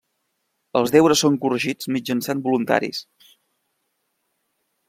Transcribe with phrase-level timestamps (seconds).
[0.79, 3.05] Els deures són corregits mitjançant voluntaris.